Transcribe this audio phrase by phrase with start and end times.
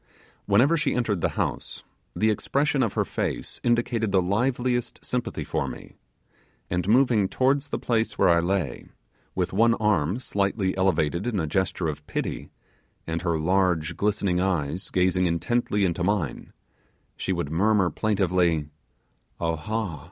[0.47, 1.83] Whenever she entered the house,
[2.15, 5.93] the expression of her face indicated the liveliest sympathy for me;
[6.71, 8.87] and moving towards the place where I lay,
[9.35, 12.49] with one arm slightly elevated in a gesture of pity,
[13.05, 16.51] and her large glistening eyes gazing intently into mine,
[17.15, 18.69] she would murmur plaintively,
[19.39, 19.99] 'Awha!